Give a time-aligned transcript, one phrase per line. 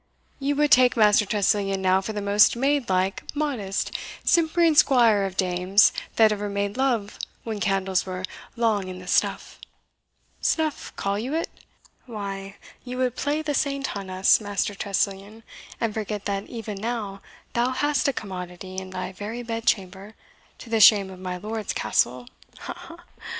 [0.39, 3.91] You would take Master Tressilian now for the most maid like, modest,
[4.23, 8.25] simpering squire of dames that ever made love when candles were
[8.55, 9.59] long i' the stuff
[10.41, 11.49] snuff; call you it?
[12.07, 15.43] Why, you would play the saint on us, Master Tressilian,
[15.79, 17.21] and forget that even now
[17.53, 20.15] thou hast a commodity in thy very bedchamber,
[20.57, 22.25] to the shame of my lord's castle,
[22.61, 22.73] ha!
[22.75, 22.95] ha!
[22.97, 23.03] ha!